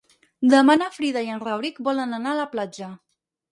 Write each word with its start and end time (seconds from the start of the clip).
Demà 0.53 0.75
na 0.79 0.87
Frida 0.95 1.23
i 1.27 1.29
en 1.35 1.45
Rauric 1.45 1.79
volen 1.91 2.19
anar 2.19 2.35
a 2.35 2.41
la 2.43 2.49
platja. 2.57 2.93